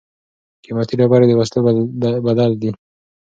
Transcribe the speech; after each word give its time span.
قیمتي 0.63 0.95
ډبرې 0.99 1.25
د 1.27 1.31
وسلو 1.39 1.61
بدل 2.27 2.51
دي. 2.61 2.71